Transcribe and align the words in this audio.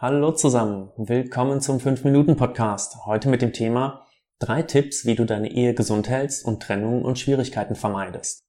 Hallo 0.00 0.30
zusammen, 0.30 0.92
willkommen 0.96 1.60
zum 1.60 1.78
5-Minuten-Podcast. 1.78 3.04
Heute 3.04 3.28
mit 3.28 3.42
dem 3.42 3.52
Thema 3.52 4.06
drei 4.38 4.62
Tipps, 4.62 5.06
wie 5.06 5.16
du 5.16 5.26
deine 5.26 5.50
Ehe 5.50 5.74
gesund 5.74 6.08
hältst 6.08 6.44
und 6.44 6.62
Trennungen 6.62 7.04
und 7.04 7.18
Schwierigkeiten 7.18 7.74
vermeidest. 7.74 8.44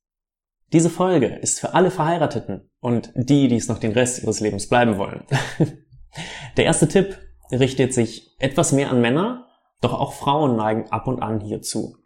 Diese 0.73 0.91
Folge 0.91 1.25
ist 1.25 1.59
für 1.59 1.73
alle 1.73 1.89
Verheirateten 1.89 2.69
und 2.81 3.11
die, 3.15 3.47
die 3.47 3.55
es 3.55 3.67
noch 3.67 3.79
den 3.79 3.93
Rest 3.93 4.21
ihres 4.21 4.41
Lebens 4.41 4.69
bleiben 4.69 4.99
wollen. 4.99 5.25
Der 6.57 6.65
erste 6.65 6.87
Tipp 6.87 7.17
richtet 7.51 7.95
sich 7.95 8.35
etwas 8.37 8.71
mehr 8.71 8.91
an 8.91 9.01
Männer, 9.01 9.47
doch 9.81 9.93
auch 9.93 10.13
Frauen 10.13 10.55
neigen 10.55 10.91
ab 10.91 11.07
und 11.07 11.19
an 11.19 11.39
hierzu. 11.39 11.97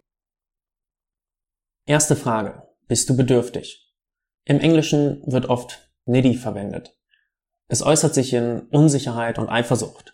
Erste 1.86 2.16
Frage. 2.16 2.64
Bist 2.88 3.10
du 3.10 3.18
bedürftig? 3.18 3.94
Im 4.46 4.62
Englischen 4.62 5.22
wird 5.26 5.48
oft 5.48 5.92
needy 6.06 6.34
verwendet. 6.34 6.98
Es 7.68 7.82
äußert 7.82 8.14
sich 8.14 8.34
in 8.34 8.62
Unsicherheit 8.72 9.40
und 9.40 9.50
Eifersucht. 9.50 10.14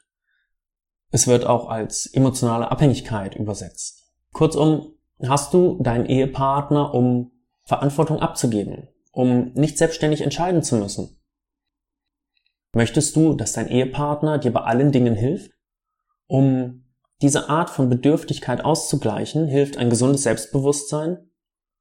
Es 1.11 1.27
wird 1.27 1.45
auch 1.45 1.69
als 1.69 2.05
emotionale 2.05 2.69
Abhängigkeit 2.71 3.35
übersetzt. 3.35 4.13
Kurzum, 4.31 4.93
hast 5.27 5.53
du 5.53 5.81
deinen 5.81 6.05
Ehepartner, 6.05 6.93
um 6.93 7.31
Verantwortung 7.63 8.19
abzugeben, 8.19 8.87
um 9.11 9.51
nicht 9.53 9.77
selbstständig 9.77 10.21
entscheiden 10.21 10.61
zu 10.61 10.75
müssen? 10.75 11.19
Möchtest 12.73 13.15
du, 13.15 13.33
dass 13.33 13.53
dein 13.53 13.67
Ehepartner 13.67 14.37
dir 14.37 14.53
bei 14.53 14.61
allen 14.61 14.91
Dingen 14.91 15.15
hilft? 15.15 15.51
Um 16.27 16.85
diese 17.21 17.49
Art 17.49 17.71
von 17.71 17.89
Bedürftigkeit 17.89 18.63
auszugleichen, 18.63 19.47
hilft 19.47 19.77
ein 19.77 19.89
gesundes 19.89 20.23
Selbstbewusstsein 20.23 21.31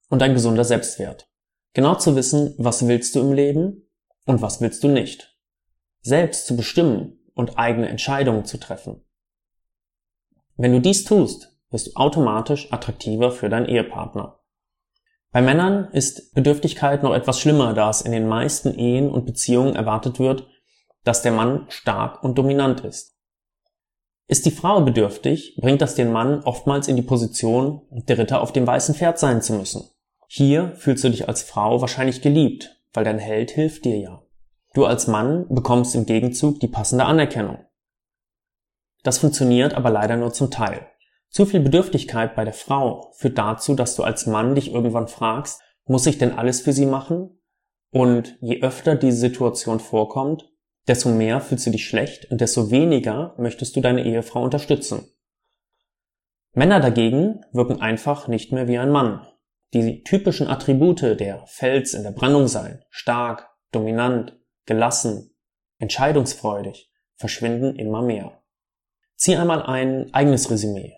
und 0.08 0.22
ein 0.22 0.32
gesunder 0.32 0.64
Selbstwert. 0.64 1.30
Genau 1.74 1.94
zu 1.94 2.16
wissen, 2.16 2.54
was 2.56 2.88
willst 2.88 3.14
du 3.14 3.20
im 3.20 3.34
Leben 3.34 3.88
und 4.24 4.40
was 4.40 4.62
willst 4.62 4.82
du 4.82 4.88
nicht 4.88 5.27
selbst 6.08 6.46
zu 6.46 6.56
bestimmen 6.56 7.20
und 7.34 7.58
eigene 7.58 7.88
Entscheidungen 7.88 8.44
zu 8.44 8.58
treffen. 8.58 9.04
Wenn 10.56 10.72
du 10.72 10.80
dies 10.80 11.04
tust, 11.04 11.56
wirst 11.70 11.88
du 11.88 11.92
automatisch 11.94 12.72
attraktiver 12.72 13.30
für 13.30 13.48
deinen 13.48 13.66
Ehepartner. 13.66 14.40
Bei 15.30 15.42
Männern 15.42 15.88
ist 15.92 16.34
Bedürftigkeit 16.34 17.02
noch 17.02 17.14
etwas 17.14 17.38
schlimmer, 17.38 17.74
da 17.74 17.90
es 17.90 18.00
in 18.00 18.12
den 18.12 18.26
meisten 18.26 18.74
Ehen 18.74 19.10
und 19.10 19.26
Beziehungen 19.26 19.76
erwartet 19.76 20.18
wird, 20.18 20.48
dass 21.04 21.22
der 21.22 21.32
Mann 21.32 21.66
stark 21.68 22.24
und 22.24 22.38
dominant 22.38 22.80
ist. 22.80 23.14
Ist 24.26 24.46
die 24.46 24.50
Frau 24.50 24.80
bedürftig, 24.80 25.56
bringt 25.60 25.80
das 25.80 25.94
den 25.94 26.10
Mann 26.10 26.42
oftmals 26.44 26.88
in 26.88 26.96
die 26.96 27.02
Position, 27.02 27.82
der 27.90 28.18
Ritter 28.18 28.40
auf 28.40 28.52
dem 28.52 28.66
weißen 28.66 28.94
Pferd 28.94 29.18
sein 29.18 29.42
zu 29.42 29.52
müssen. 29.52 29.88
Hier 30.26 30.72
fühlst 30.76 31.04
du 31.04 31.10
dich 31.10 31.28
als 31.28 31.42
Frau 31.42 31.80
wahrscheinlich 31.80 32.20
geliebt, 32.20 32.82
weil 32.92 33.04
dein 33.04 33.18
Held 33.18 33.50
hilft 33.50 33.84
dir 33.84 33.98
ja. 33.98 34.22
Du 34.78 34.84
als 34.84 35.08
Mann 35.08 35.44
bekommst 35.48 35.96
im 35.96 36.06
Gegenzug 36.06 36.60
die 36.60 36.68
passende 36.68 37.04
Anerkennung. 37.04 37.58
Das 39.02 39.18
funktioniert 39.18 39.74
aber 39.74 39.90
leider 39.90 40.16
nur 40.16 40.32
zum 40.32 40.52
Teil. 40.52 40.86
Zu 41.30 41.46
viel 41.46 41.58
Bedürftigkeit 41.58 42.36
bei 42.36 42.44
der 42.44 42.54
Frau 42.54 43.10
führt 43.16 43.38
dazu, 43.38 43.74
dass 43.74 43.96
du 43.96 44.04
als 44.04 44.26
Mann 44.26 44.54
dich 44.54 44.72
irgendwann 44.72 45.08
fragst, 45.08 45.60
muss 45.86 46.06
ich 46.06 46.18
denn 46.18 46.30
alles 46.30 46.60
für 46.60 46.72
sie 46.72 46.86
machen? 46.86 47.40
Und 47.90 48.38
je 48.40 48.62
öfter 48.62 48.94
diese 48.94 49.16
Situation 49.16 49.80
vorkommt, 49.80 50.48
desto 50.86 51.08
mehr 51.08 51.40
fühlst 51.40 51.66
du 51.66 51.70
dich 51.70 51.84
schlecht 51.84 52.30
und 52.30 52.40
desto 52.40 52.70
weniger 52.70 53.34
möchtest 53.36 53.74
du 53.74 53.80
deine 53.80 54.04
Ehefrau 54.04 54.44
unterstützen. 54.44 55.08
Männer 56.52 56.78
dagegen 56.78 57.40
wirken 57.50 57.80
einfach 57.80 58.28
nicht 58.28 58.52
mehr 58.52 58.68
wie 58.68 58.78
ein 58.78 58.92
Mann. 58.92 59.26
Die 59.74 60.04
typischen 60.04 60.46
Attribute 60.46 61.02
der 61.02 61.44
Fels 61.46 61.94
in 61.94 62.04
der 62.04 62.12
Brandung 62.12 62.46
sein, 62.46 62.84
stark, 62.90 63.50
dominant, 63.72 64.37
gelassen, 64.68 65.34
entscheidungsfreudig 65.78 66.92
verschwinden 67.16 67.74
immer 67.74 68.02
mehr. 68.02 68.40
Zieh 69.16 69.34
einmal 69.34 69.62
ein 69.62 70.14
eigenes 70.14 70.50
Resümee. 70.50 70.94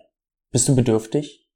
Bist 0.51 0.67
du 0.67 0.75
bedürftig? 0.75 1.49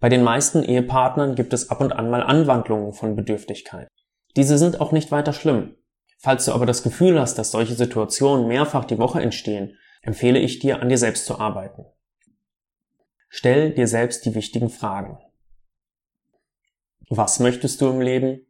Bei 0.00 0.10
den 0.10 0.22
meisten 0.22 0.62
Ehepartnern 0.62 1.34
gibt 1.34 1.52
es 1.54 1.70
ab 1.70 1.80
und 1.80 1.92
an 1.92 2.10
mal 2.10 2.22
Anwandlungen 2.22 2.92
von 2.92 3.16
Bedürftigkeit. 3.16 3.88
Diese 4.36 4.58
sind 4.58 4.80
auch 4.80 4.92
nicht 4.92 5.10
weiter 5.10 5.32
schlimm. 5.32 5.76
Falls 6.18 6.44
du 6.44 6.52
aber 6.52 6.66
das 6.66 6.82
Gefühl 6.82 7.18
hast, 7.18 7.38
dass 7.38 7.52
solche 7.52 7.74
Situationen 7.74 8.46
mehrfach 8.48 8.84
die 8.84 8.98
Woche 8.98 9.22
entstehen, 9.22 9.78
empfehle 10.02 10.38
ich 10.38 10.58
dir, 10.58 10.82
an 10.82 10.88
dir 10.88 10.98
selbst 10.98 11.26
zu 11.26 11.38
arbeiten. 11.38 11.86
Stell 13.28 13.72
dir 13.72 13.86
selbst 13.86 14.24
die 14.24 14.34
wichtigen 14.34 14.68
Fragen. 14.68 15.18
Was 17.08 17.40
möchtest 17.40 17.80
du 17.80 17.88
im 17.88 18.00
Leben? 18.00 18.46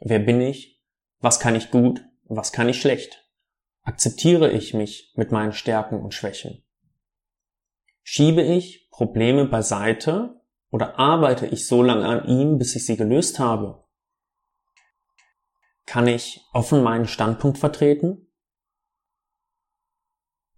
Wer 0.00 0.18
bin 0.18 0.40
ich? 0.40 0.81
Was 1.22 1.38
kann 1.38 1.54
ich 1.54 1.70
gut? 1.70 2.04
Was 2.24 2.50
kann 2.50 2.68
ich 2.68 2.80
schlecht? 2.80 3.24
Akzeptiere 3.82 4.50
ich 4.50 4.74
mich 4.74 5.12
mit 5.14 5.30
meinen 5.30 5.52
Stärken 5.52 6.00
und 6.00 6.14
Schwächen? 6.14 6.64
Schiebe 8.02 8.42
ich 8.42 8.90
Probleme 8.90 9.46
beiseite 9.46 10.40
oder 10.70 10.98
arbeite 10.98 11.46
ich 11.46 11.68
so 11.68 11.80
lange 11.80 12.06
an 12.06 12.26
ihm, 12.26 12.58
bis 12.58 12.74
ich 12.74 12.84
sie 12.84 12.96
gelöst 12.96 13.38
habe? 13.38 13.84
Kann 15.86 16.08
ich 16.08 16.44
offen 16.52 16.82
meinen 16.82 17.06
Standpunkt 17.06 17.58
vertreten? 17.58 18.26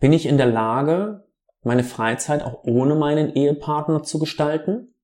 Bin 0.00 0.14
ich 0.14 0.24
in 0.24 0.38
der 0.38 0.47
Lage, 0.47 1.28
meine 1.60 1.84
Freizeit 1.84 2.42
auch 2.42 2.64
ohne 2.64 2.94
meinen 2.94 3.34
Ehepartner 3.34 4.03
zu 4.03 4.19
gestalten? 4.19 4.94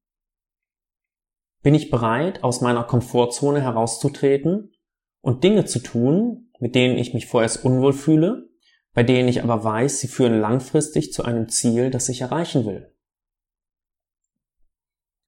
Bin 1.61 1.75
ich 1.75 1.91
bereit, 1.91 2.45
aus 2.45 2.63
meiner 2.63 2.85
Komfortzone 2.85 3.61
herauszutreten 3.61 4.73
und 5.21 5.45
Dinge 5.45 5.65
zu 5.65 5.81
tun, 5.81 6.51
mit 6.59 6.75
denen 6.75 6.99
ich 6.99 7.15
mich 7.15 7.27
vorerst 7.27 7.65
unwohl 7.65 7.93
fühle, 7.93 8.49
bei 8.93 9.03
denen 9.03 9.29
ich 9.29 9.43
aber 9.43 9.63
weiß, 9.63 10.01
sie 10.01 10.09
führen 10.09 10.41
langfristig 10.41 11.13
zu 11.13 11.25
einem 11.25 11.49
Ziel, 11.49 11.91
das 11.91 12.09
ich 12.09 12.21
erreichen 12.21 12.67
will. 12.67 12.95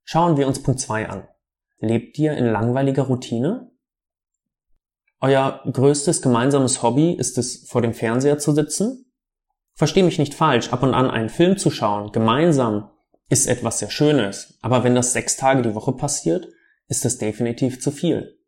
Schauen 0.04 0.36
wir 0.36 0.46
uns 0.46 0.62
Punkt 0.62 0.80
2 0.80 1.08
an. 1.08 1.28
Lebt 1.78 2.18
ihr 2.18 2.36
in 2.36 2.46
langweiliger 2.46 3.04
Routine? 3.04 3.70
Euer 5.20 5.62
größtes 5.70 6.20
gemeinsames 6.20 6.82
Hobby 6.82 7.12
ist 7.12 7.38
es, 7.38 7.68
vor 7.68 7.82
dem 7.82 7.94
Fernseher 7.94 8.38
zu 8.38 8.52
sitzen? 8.52 9.12
Versteh 9.74 10.02
mich 10.02 10.18
nicht 10.18 10.34
falsch, 10.34 10.72
ab 10.72 10.82
und 10.82 10.94
an 10.94 11.10
einen 11.10 11.28
Film 11.28 11.56
zu 11.56 11.70
schauen, 11.70 12.12
gemeinsam, 12.12 12.90
ist 13.28 13.46
etwas 13.46 13.78
sehr 13.78 13.88
Schönes, 13.88 14.58
aber 14.60 14.84
wenn 14.84 14.94
das 14.94 15.14
sechs 15.14 15.36
Tage 15.36 15.62
die 15.62 15.74
Woche 15.74 15.92
passiert, 15.92 16.48
ist 16.88 17.06
es 17.06 17.16
definitiv 17.16 17.80
zu 17.80 17.90
viel. 17.90 18.41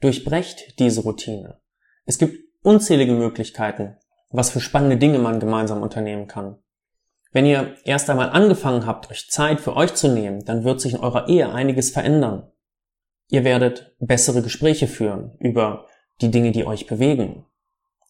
Durchbrecht 0.00 0.78
diese 0.78 1.02
Routine. 1.02 1.58
Es 2.04 2.18
gibt 2.18 2.38
unzählige 2.62 3.12
Möglichkeiten, 3.12 3.96
was 4.30 4.50
für 4.50 4.60
spannende 4.60 4.98
Dinge 4.98 5.18
man 5.18 5.40
gemeinsam 5.40 5.82
unternehmen 5.82 6.26
kann. 6.26 6.58
Wenn 7.32 7.46
ihr 7.46 7.76
erst 7.84 8.10
einmal 8.10 8.30
angefangen 8.30 8.86
habt, 8.86 9.10
euch 9.10 9.30
Zeit 9.30 9.60
für 9.60 9.74
euch 9.74 9.94
zu 9.94 10.08
nehmen, 10.08 10.44
dann 10.44 10.64
wird 10.64 10.80
sich 10.80 10.94
in 10.94 11.00
eurer 11.00 11.28
Ehe 11.28 11.50
einiges 11.50 11.90
verändern. 11.90 12.50
Ihr 13.28 13.44
werdet 13.44 13.94
bessere 13.98 14.42
Gespräche 14.42 14.86
führen 14.86 15.36
über 15.38 15.86
die 16.20 16.30
Dinge, 16.30 16.52
die 16.52 16.66
euch 16.66 16.86
bewegen. 16.86 17.46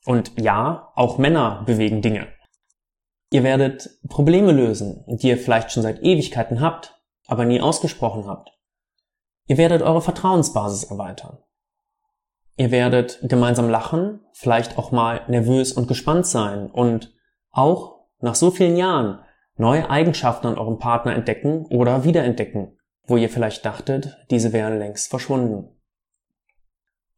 Und 0.05 0.33
ja, 0.41 0.93
auch 0.95 1.19
Männer 1.19 1.63
bewegen 1.67 2.03
Dinge. 2.03 2.29
Ihr 3.31 3.43
werdet 3.43 3.91
Probleme 4.09 4.53
lösen, 4.53 5.05
die 5.07 5.29
ihr 5.29 5.39
vielleicht 5.39 5.73
schon 5.73 5.83
seit 5.83 6.03
Ewigkeiten 6.03 6.61
habt, 6.61 7.01
aber 7.27 7.45
nie 7.45 7.61
ausgesprochen 7.61 8.27
habt. 8.27 8.51
Ihr 9.47 9.59
werdet 9.59 9.83
eure 9.83 10.03
Vertrauensbasis 10.03 10.85
erweitern. 10.85 11.39
Ihr 12.57 12.71
werdet 12.71 13.19
gemeinsam 13.23 13.69
lachen, 13.69 14.21
vielleicht 14.33 14.79
auch 14.79 14.91
mal 14.91 15.23
nervös 15.29 15.73
und 15.73 15.89
gespannt 15.89 16.27
sein 16.27 16.71
und 16.71 17.15
auch 17.51 18.07
nach 18.21 18.35
so 18.35 18.51
vielen 18.51 18.77
Jahren 18.77 19.21
neue 19.57 19.91
Eigenschaften 19.91 20.47
an 20.47 20.59
eurem 20.59 20.79
Partner 20.79 21.15
entdecken 21.15 21.67
oder 21.67 22.05
wiederentdecken, 22.05 22.79
wo 23.05 23.19
ihr 23.19 23.29
vielleicht 23.29 23.65
dachtet, 23.65 24.17
diese 24.31 24.55
wären 24.55 24.79
längst 24.79 25.11
verschwunden. 25.11 25.69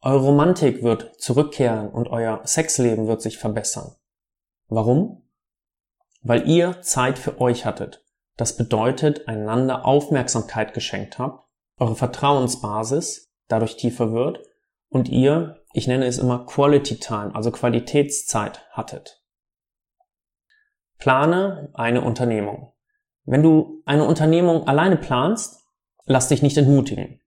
Eure 0.01 0.25
Romantik 0.25 0.83
wird 0.83 1.19
zurückkehren 1.21 1.89
und 1.89 2.07
euer 2.09 2.41
Sexleben 2.45 3.07
wird 3.07 3.21
sich 3.21 3.37
verbessern. 3.37 3.95
Warum? 4.67 5.29
Weil 6.21 6.47
ihr 6.49 6.81
Zeit 6.81 7.17
für 7.17 7.39
euch 7.39 7.65
hattet. 7.65 8.05
Das 8.37 8.55
bedeutet, 8.55 9.27
einander 9.27 9.85
Aufmerksamkeit 9.85 10.73
geschenkt 10.73 11.17
habt, 11.17 11.45
eure 11.77 11.95
Vertrauensbasis 11.95 13.33
dadurch 13.47 13.77
tiefer 13.77 14.13
wird 14.13 14.48
und 14.89 15.07
ihr, 15.09 15.63
ich 15.73 15.87
nenne 15.87 16.05
es 16.05 16.17
immer 16.17 16.45
Quality 16.45 16.99
Time, 16.99 17.33
also 17.33 17.51
Qualitätszeit 17.51 18.67
hattet. 18.71 19.23
Plane 20.97 21.69
eine 21.73 22.01
Unternehmung. 22.01 22.73
Wenn 23.23 23.43
du 23.43 23.81
eine 23.85 24.05
Unternehmung 24.05 24.67
alleine 24.67 24.97
planst, 24.97 25.61
lass 26.05 26.27
dich 26.27 26.41
nicht 26.41 26.57
entmutigen. 26.57 27.21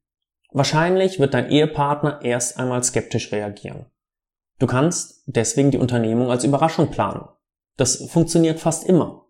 Wahrscheinlich 0.51 1.19
wird 1.19 1.33
dein 1.33 1.49
Ehepartner 1.51 2.21
erst 2.23 2.59
einmal 2.59 2.83
skeptisch 2.83 3.33
reagieren. 3.33 3.87
Du 4.59 4.67
kannst 4.67 5.23
deswegen 5.27 5.71
die 5.71 5.79
Unternehmung 5.79 6.31
als 6.31 6.45
Überraschung 6.45 6.91
planen. 6.91 7.27
Das 7.77 8.11
funktioniert 8.11 8.61
fast 8.61 8.85
immer. 8.85 9.27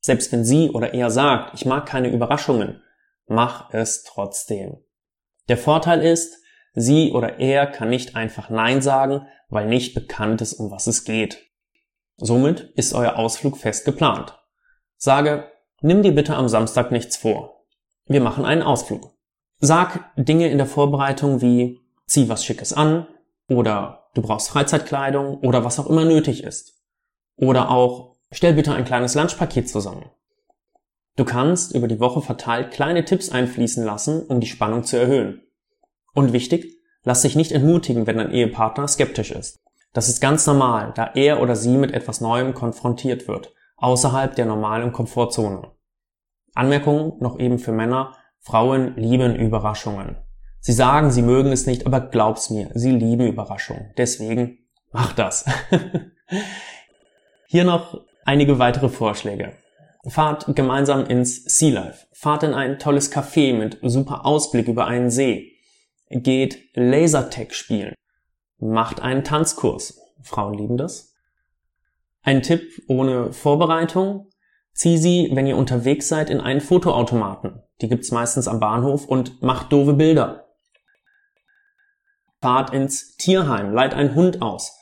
Selbst 0.00 0.32
wenn 0.32 0.44
sie 0.44 0.70
oder 0.70 0.92
er 0.94 1.10
sagt, 1.10 1.54
ich 1.54 1.66
mag 1.66 1.86
keine 1.86 2.10
Überraschungen, 2.10 2.82
mach 3.26 3.72
es 3.72 4.02
trotzdem. 4.02 4.78
Der 5.48 5.56
Vorteil 5.56 6.02
ist, 6.02 6.42
Sie 6.72 7.12
oder 7.12 7.38
er 7.38 7.66
kann 7.66 7.90
nicht 7.90 8.16
einfach 8.16 8.50
Nein 8.50 8.80
sagen, 8.82 9.26
weil 9.48 9.66
nicht 9.66 9.94
bekannt 9.94 10.40
ist, 10.40 10.54
um 10.54 10.70
was 10.70 10.86
es 10.86 11.04
geht. 11.04 11.38
Somit 12.16 12.72
ist 12.76 12.92
euer 12.92 13.16
Ausflug 13.16 13.56
fest 13.56 13.84
geplant. 13.84 14.38
Sage, 14.96 15.48
nimm 15.80 16.02
dir 16.02 16.14
bitte 16.14 16.36
am 16.36 16.48
Samstag 16.48 16.92
nichts 16.92 17.16
vor. 17.16 17.64
Wir 18.06 18.20
machen 18.20 18.44
einen 18.44 18.62
Ausflug. 18.62 19.14
Sag 19.58 20.14
Dinge 20.16 20.48
in 20.48 20.58
der 20.58 20.66
Vorbereitung 20.66 21.40
wie 21.40 21.80
zieh 22.06 22.28
was 22.28 22.44
Schickes 22.44 22.72
an 22.72 23.06
oder 23.48 24.08
du 24.14 24.22
brauchst 24.22 24.48
Freizeitkleidung 24.50 25.38
oder 25.38 25.64
was 25.64 25.78
auch 25.78 25.88
immer 25.88 26.04
nötig 26.04 26.44
ist. 26.44 26.74
Oder 27.36 27.70
auch 27.70 28.16
stell 28.30 28.54
bitte 28.54 28.74
ein 28.74 28.84
kleines 28.84 29.14
Lunchpaket 29.14 29.68
zusammen. 29.68 30.04
Du 31.16 31.24
kannst 31.24 31.74
über 31.74 31.88
die 31.88 32.00
Woche 32.00 32.22
verteilt 32.22 32.70
kleine 32.70 33.04
Tipps 33.04 33.30
einfließen 33.30 33.84
lassen, 33.84 34.22
um 34.26 34.40
die 34.40 34.46
Spannung 34.46 34.84
zu 34.84 34.96
erhöhen. 34.96 35.42
Und 36.14 36.32
wichtig, 36.32 36.78
lass 37.04 37.22
dich 37.22 37.36
nicht 37.36 37.52
entmutigen, 37.52 38.06
wenn 38.06 38.18
dein 38.18 38.32
Ehepartner 38.32 38.88
skeptisch 38.88 39.30
ist. 39.30 39.58
Das 39.92 40.08
ist 40.08 40.20
ganz 40.20 40.46
normal, 40.46 40.92
da 40.94 41.10
er 41.14 41.42
oder 41.42 41.56
sie 41.56 41.76
mit 41.76 41.92
etwas 41.92 42.20
Neuem 42.20 42.54
konfrontiert 42.54 43.26
wird, 43.26 43.52
außerhalb 43.76 44.34
der 44.34 44.46
normalen 44.46 44.92
Komfortzone. 44.92 45.72
Anmerkung 46.54 47.16
noch 47.20 47.38
eben 47.38 47.58
für 47.58 47.72
Männer, 47.72 48.14
Frauen 48.40 48.96
lieben 48.96 49.34
Überraschungen. 49.34 50.16
Sie 50.60 50.72
sagen, 50.72 51.10
sie 51.10 51.22
mögen 51.22 51.52
es 51.52 51.66
nicht, 51.66 51.86
aber 51.86 52.00
glaub's 52.00 52.50
mir, 52.50 52.70
sie 52.74 52.90
lieben 52.90 53.26
Überraschungen. 53.26 53.92
Deswegen 53.96 54.58
mach 54.92 55.12
das. 55.12 55.44
Hier 57.46 57.64
noch 57.64 58.00
einige 58.24 58.58
weitere 58.58 58.88
Vorschläge. 58.88 59.54
Fahrt 60.06 60.54
gemeinsam 60.54 61.04
ins 61.06 61.44
Sea 61.44 61.72
Life. 61.72 62.06
Fahrt 62.12 62.42
in 62.42 62.54
ein 62.54 62.78
tolles 62.78 63.12
Café 63.12 63.54
mit 63.54 63.78
super 63.82 64.24
Ausblick 64.24 64.68
über 64.68 64.86
einen 64.86 65.10
See. 65.10 65.52
Geht 66.10 66.58
Lasertag 66.74 67.54
spielen. 67.54 67.94
Macht 68.58 69.00
einen 69.00 69.24
Tanzkurs. 69.24 70.00
Frauen 70.22 70.54
lieben 70.54 70.76
das. 70.76 71.14
Ein 72.22 72.42
Tipp 72.42 72.82
ohne 72.88 73.32
Vorbereitung. 73.32 74.28
Zieh 74.72 74.98
sie, 74.98 75.30
wenn 75.32 75.46
ihr 75.46 75.56
unterwegs 75.56 76.08
seid, 76.08 76.28
in 76.28 76.40
einen 76.40 76.60
Fotoautomaten. 76.60 77.62
Die 77.80 77.88
gibt's 77.88 78.10
meistens 78.10 78.48
am 78.48 78.60
Bahnhof 78.60 79.06
und 79.06 79.42
macht 79.42 79.72
doofe 79.72 79.94
Bilder. 79.94 80.48
Fahrt 82.40 82.72
ins 82.72 83.16
Tierheim, 83.16 83.72
leiht 83.72 83.94
einen 83.94 84.14
Hund 84.14 84.42
aus. 84.42 84.76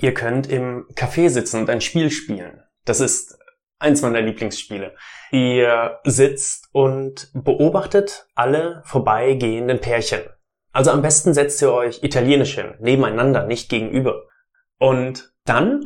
Ihr 0.00 0.14
könnt 0.14 0.48
im 0.48 0.86
Café 0.94 1.28
sitzen 1.28 1.60
und 1.60 1.70
ein 1.70 1.80
Spiel 1.80 2.10
spielen. 2.10 2.62
Das 2.84 3.00
ist 3.00 3.38
eins 3.78 4.02
meiner 4.02 4.20
Lieblingsspiele. 4.20 4.94
Ihr 5.30 6.00
sitzt 6.04 6.68
und 6.72 7.30
beobachtet 7.34 8.26
alle 8.34 8.82
vorbeigehenden 8.84 9.80
Pärchen. 9.80 10.20
Also 10.74 10.90
am 10.90 11.02
besten 11.02 11.32
setzt 11.34 11.62
ihr 11.62 11.72
euch 11.72 12.02
italienisch 12.02 12.56
hin, 12.56 12.74
nebeneinander, 12.80 13.46
nicht 13.46 13.70
gegenüber. 13.70 14.24
Und 14.78 15.32
dann, 15.44 15.84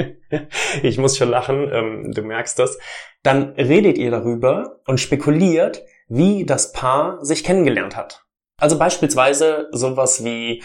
ich 0.82 0.98
muss 0.98 1.16
schon 1.16 1.30
lachen, 1.30 1.70
ähm, 1.72 2.12
du 2.12 2.22
merkst 2.22 2.58
das, 2.58 2.78
dann 3.22 3.52
redet 3.52 3.96
ihr 3.96 4.10
darüber 4.10 4.80
und 4.86 5.00
spekuliert, 5.00 5.82
wie 6.08 6.44
das 6.44 6.72
Paar 6.72 7.24
sich 7.24 7.42
kennengelernt 7.42 7.96
hat. 7.96 8.26
Also 8.58 8.78
beispielsweise 8.78 9.68
sowas 9.72 10.22
wie, 10.24 10.62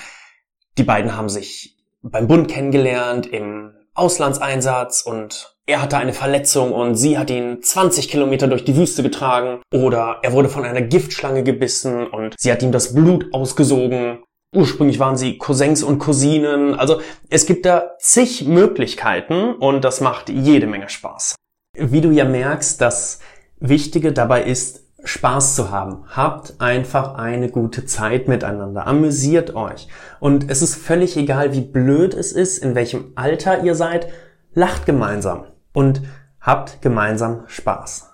die 0.78 0.84
beiden 0.84 1.16
haben 1.16 1.30
sich 1.30 1.78
beim 2.02 2.28
Bund 2.28 2.52
kennengelernt, 2.52 3.28
im 3.28 3.74
Auslandseinsatz 3.94 5.04
und 5.04 5.57
er 5.70 5.82
hatte 5.82 5.98
eine 5.98 6.14
Verletzung 6.14 6.72
und 6.72 6.96
sie 6.96 7.18
hat 7.18 7.30
ihn 7.30 7.62
20 7.62 8.08
Kilometer 8.08 8.48
durch 8.48 8.64
die 8.64 8.78
Wüste 8.78 9.04
getragen. 9.04 9.60
Oder 9.74 10.20
er 10.24 10.32
wurde 10.32 10.48
von 10.48 10.64
einer 10.64 10.82
Giftschlange 10.82 11.44
gebissen 11.44 12.08
und 12.08 12.36
sie 12.38 12.54
hat 12.54 12.64
ihm 12.64 12.72
das 12.72 12.96
Blut 12.96 13.34
ausgesogen. 13.34 14.20
Ursprünglich 14.56 14.98
waren 15.00 15.18
sie 15.18 15.38
Cousins 15.38 15.84
und 15.84 16.00
Cousinen. 16.00 16.74
Also 16.74 17.02
es 17.30 17.46
gibt 17.46 17.66
da 17.66 17.92
zig 18.00 18.46
Möglichkeiten 18.48 19.56
und 19.56 19.84
das 19.84 20.00
macht 20.00 20.30
jede 20.30 20.68
Menge 20.68 20.88
Spaß. 20.88 21.36
Wie 21.78 22.00
du 22.00 22.12
ja 22.12 22.24
merkst, 22.24 22.80
das 22.80 23.20
Wichtige 23.60 24.14
dabei 24.14 24.44
ist, 24.44 24.86
Spaß 25.04 25.58
zu 25.58 25.70
haben. 25.70 26.06
Habt 26.16 26.62
einfach 26.62 27.16
eine 27.16 27.50
gute 27.50 27.86
Zeit 27.86 28.30
miteinander. 28.30 28.88
Amüsiert 28.88 29.54
euch. 29.54 29.90
Und 30.22 30.50
es 30.50 30.62
ist 30.62 30.76
völlig 30.76 31.18
egal, 31.18 31.54
wie 31.54 31.62
blöd 31.62 32.14
es 32.14 32.32
ist, 32.32 32.58
in 32.58 32.74
welchem 32.74 33.12
Alter 33.16 33.66
ihr 33.66 33.76
seid. 33.76 34.08
Lacht 34.54 34.86
gemeinsam 34.86 35.44
und 35.78 36.02
habt 36.42 36.82
gemeinsam 36.82 37.48
Spaß. 37.48 38.12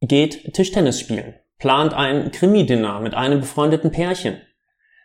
Geht 0.00 0.52
Tischtennis 0.52 0.98
spielen. 0.98 1.36
Plant 1.58 1.94
ein 1.94 2.32
Krimi-Dinner 2.32 2.98
mit 2.98 3.14
einem 3.14 3.38
befreundeten 3.38 3.92
Pärchen. 3.92 4.42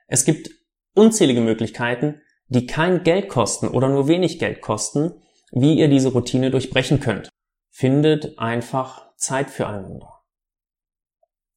Es 0.08 0.26
gibt 0.26 0.50
unzählige 0.96 1.40
Möglichkeiten, 1.40 2.20
die 2.48 2.66
kein 2.66 3.04
Geld 3.04 3.30
kosten 3.30 3.68
oder 3.68 3.90
nur 3.90 4.08
wenig 4.08 4.40
Geld 4.40 4.62
kosten, 4.62 5.22
wie 5.52 5.78
ihr 5.78 5.88
diese 5.88 6.14
Routine 6.14 6.50
durchbrechen 6.50 7.00
könnt. 7.00 7.30
Findet 7.70 8.40
einfach 8.40 9.16
Zeit 9.18 9.52
füreinander. 9.52 10.24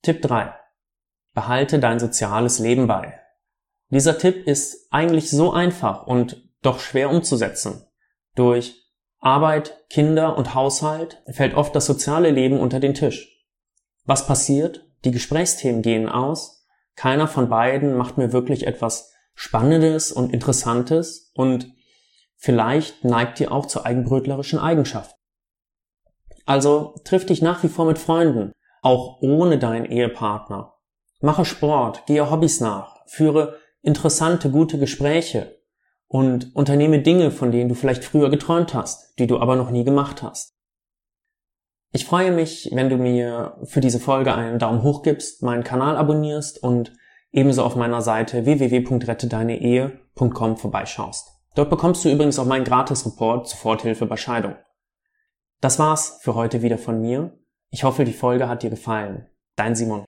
Tipp 0.02 0.20
3. 0.20 0.54
Behalte 1.32 1.78
dein 1.78 1.98
soziales 1.98 2.58
Leben 2.58 2.86
bei. 2.86 3.18
Dieser 3.88 4.18
Tipp 4.18 4.46
ist 4.46 4.86
eigentlich 4.92 5.30
so 5.30 5.50
einfach 5.50 6.06
und 6.06 6.46
doch 6.60 6.78
schwer 6.78 7.08
umzusetzen. 7.08 7.86
Durch 8.34 8.83
Arbeit, 9.24 9.86
Kinder 9.88 10.36
und 10.36 10.54
Haushalt 10.54 11.22
fällt 11.30 11.54
oft 11.54 11.74
das 11.74 11.86
soziale 11.86 12.30
Leben 12.30 12.60
unter 12.60 12.78
den 12.78 12.92
Tisch. 12.92 13.42
Was 14.04 14.26
passiert? 14.26 14.86
Die 15.06 15.12
Gesprächsthemen 15.12 15.80
gehen 15.80 16.10
aus. 16.10 16.66
Keiner 16.94 17.26
von 17.26 17.48
beiden 17.48 17.96
macht 17.96 18.18
mir 18.18 18.34
wirklich 18.34 18.66
etwas 18.66 19.12
Spannendes 19.34 20.12
und 20.12 20.34
Interessantes 20.34 21.32
und 21.34 21.72
vielleicht 22.36 23.02
neigt 23.02 23.40
ihr 23.40 23.50
auch 23.50 23.64
zu 23.64 23.86
eigenbrötlerischen 23.86 24.58
Eigenschaften. 24.58 25.18
Also 26.44 26.94
triff 27.04 27.24
dich 27.24 27.40
nach 27.40 27.62
wie 27.62 27.68
vor 27.68 27.86
mit 27.86 27.98
Freunden, 27.98 28.52
auch 28.82 29.22
ohne 29.22 29.58
deinen 29.58 29.86
Ehepartner. 29.86 30.74
Mache 31.22 31.46
Sport, 31.46 32.04
gehe 32.04 32.30
Hobbys 32.30 32.60
nach, 32.60 33.06
führe 33.06 33.56
interessante, 33.80 34.50
gute 34.50 34.78
Gespräche, 34.78 35.63
und 36.08 36.54
unternehme 36.54 37.00
Dinge, 37.00 37.30
von 37.30 37.50
denen 37.50 37.68
du 37.68 37.74
vielleicht 37.74 38.04
früher 38.04 38.30
geträumt 38.30 38.72
hast, 38.74 39.18
die 39.18 39.26
du 39.26 39.38
aber 39.38 39.56
noch 39.56 39.70
nie 39.70 39.84
gemacht 39.84 40.22
hast. 40.22 40.52
Ich 41.92 42.06
freue 42.06 42.32
mich, 42.32 42.70
wenn 42.72 42.90
du 42.90 42.96
mir 42.96 43.58
für 43.64 43.80
diese 43.80 44.00
Folge 44.00 44.34
einen 44.34 44.58
Daumen 44.58 44.82
hoch 44.82 45.02
gibst, 45.02 45.42
meinen 45.42 45.62
Kanal 45.62 45.96
abonnierst 45.96 46.60
und 46.62 46.92
ebenso 47.30 47.62
auf 47.62 47.76
meiner 47.76 48.02
Seite 48.02 48.44
www.rettedeineehe.com 48.44 50.56
vorbeischaust. 50.56 51.28
Dort 51.54 51.70
bekommst 51.70 52.04
du 52.04 52.10
übrigens 52.10 52.40
auch 52.40 52.46
meinen 52.46 52.64
Gratis-Report 52.64 53.48
Soforthilfe 53.48 54.06
bei 54.06 54.16
Scheidung. 54.16 54.56
Das 55.60 55.78
war's 55.78 56.18
für 56.20 56.34
heute 56.34 56.62
wieder 56.62 56.78
von 56.78 57.00
mir. 57.00 57.38
Ich 57.70 57.84
hoffe, 57.84 58.04
die 58.04 58.12
Folge 58.12 58.48
hat 58.48 58.64
dir 58.64 58.70
gefallen. 58.70 59.28
Dein 59.54 59.76
Simon. 59.76 60.02